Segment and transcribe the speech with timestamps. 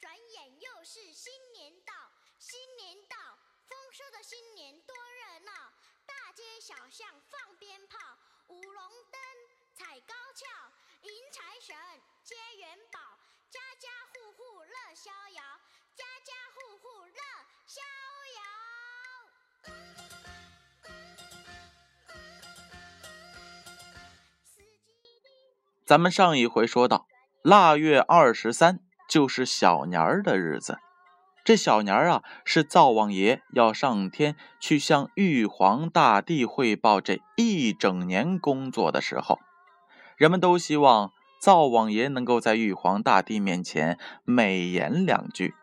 [0.00, 1.92] 转眼又是新年到
[2.38, 3.16] 新年到
[3.66, 5.52] 丰收的新年多热闹
[6.06, 7.98] 大街小巷放鞭炮
[8.46, 9.20] 舞龙灯
[9.74, 10.46] 踩高跷
[11.02, 11.74] 迎财神
[12.22, 13.00] 接元宝
[13.50, 15.42] 家家户户乐逍遥
[15.96, 17.20] 家家户户乐
[17.66, 17.82] 逍
[18.36, 18.42] 遥。
[25.84, 27.08] 咱们上一回说到
[27.42, 30.78] 腊月二十三就是小年儿的日子。
[31.44, 39.38] 这小年儿啊，是灶王爷要上天去向玉皇大帝汇报这一整年工作的时候。
[40.18, 45.54] 人们都希望灶王爷能够在玉皇大帝面前美言两句，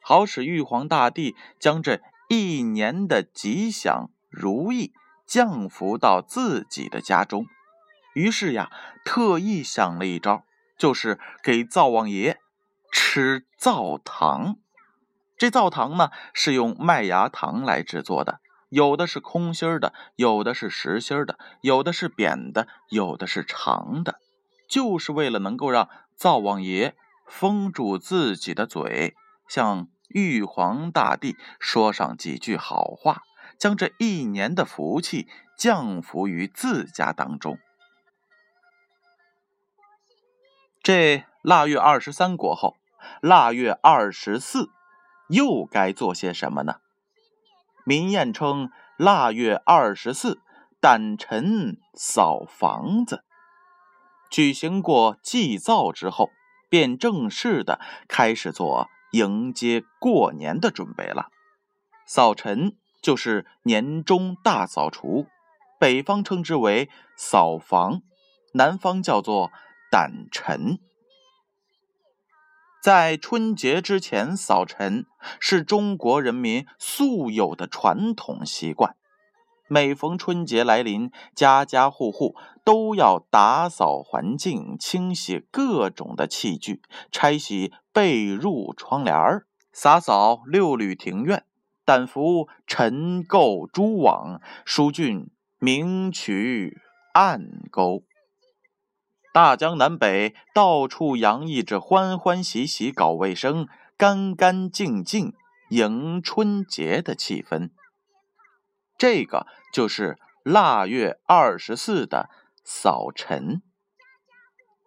[0.00, 4.92] 好使玉皇大帝将这一年的吉祥如意
[5.24, 7.46] 降福到自己的家中。
[8.14, 8.72] 于是呀，
[9.04, 10.42] 特意想了一招，
[10.76, 12.40] 就是给灶王爷
[12.90, 14.56] 吃灶糖。
[15.36, 24.18] 这灶糖呢，是用麦芽糖来制作的，有的是空心儿的，有的是实心儿的，有的是扁的，有的是长的，
[24.68, 29.14] 就是为了能够让灶王爷封住自己的嘴，
[29.48, 33.22] 向玉皇大帝说上几句好话，
[33.58, 37.58] 将这一年的福气降福于自家当中。
[40.82, 42.76] 这腊月二十三过后，
[43.22, 44.68] 腊月二十四。
[45.28, 46.74] 又该做些什么呢？
[47.86, 48.68] 民谚称
[48.98, 50.42] 腊月二十四
[50.82, 53.24] 掸尘扫房子。
[54.30, 56.28] 举行过祭灶之后，
[56.68, 61.28] 便正式的开始做迎接过年的准备了。
[62.04, 65.26] 扫尘就是年终大扫除，
[65.80, 68.02] 北方称之为扫房，
[68.52, 69.50] 南方叫做
[69.90, 70.78] 掸尘。
[72.80, 75.04] 在春节之前扫尘
[75.40, 78.94] 是中国人民素有的传统习惯。
[79.66, 86.80] 每逢春节来临，家家户户都要打扫环境，清洗各种的器具，
[87.10, 91.44] 拆洗被褥、窗帘儿，洒扫六吕庭院，
[91.84, 95.26] 掸拂尘垢蛛网，疏浚
[95.58, 96.80] 明渠
[97.12, 98.04] 暗沟。
[99.32, 105.34] 大江南北，到处洋溢着欢欢喜喜搞卫生、干干净净
[105.70, 107.70] 迎春节的气氛。
[108.96, 112.30] 这个就是腊月二十四的
[112.64, 113.62] 扫尘。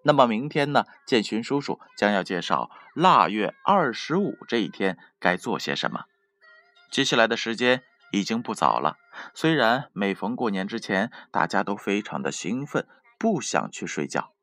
[0.03, 0.85] 那么明天呢？
[1.05, 6.05] 建勋叔叔将要介绍腊月二十五这一天该做些什么。
[6.89, 8.97] 接下来的时间已经不早了，
[9.35, 12.87] 虽然每逢过年之前，大家都非常的兴奋，
[13.21, 14.33] 不想去睡觉。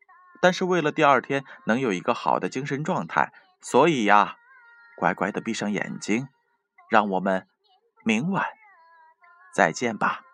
[0.40, 4.36] 但是为了第二天能有一个好的精神状态，所以呀，
[4.96, 6.28] 乖乖的闭上眼睛，
[6.88, 7.48] 让我们
[8.04, 8.46] 明晚
[9.52, 10.27] 再见吧。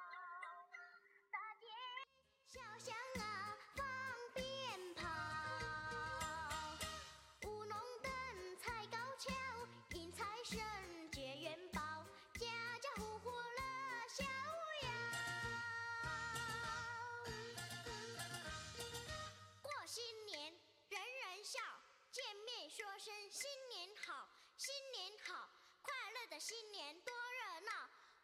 [26.46, 27.72] 新年多热闹。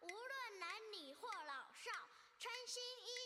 [0.01, 1.89] 无论男女或老少，
[2.37, 3.20] 穿新衣，